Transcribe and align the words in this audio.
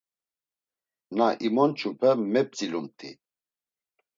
Na 1.17 1.27
imonç̌upe 1.45 2.09
mep̌tzilumt̆i. 2.33 3.09